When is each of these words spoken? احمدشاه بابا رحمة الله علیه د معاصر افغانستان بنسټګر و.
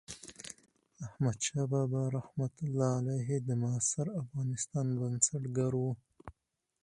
احمدشاه 1.05 1.65
بابا 1.73 2.01
رحمة 2.17 2.53
الله 2.63 2.91
علیه 2.99 3.29
د 3.47 3.49
معاصر 3.61 4.07
افغانستان 4.21 4.87
بنسټګر 4.99 5.71
و. 5.77 5.83